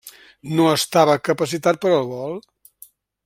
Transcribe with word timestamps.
No 0.59 0.63
estava 0.77 1.17
capacitat 1.29 1.79
per 1.85 1.93
al 1.99 2.09
vol. 2.15 2.35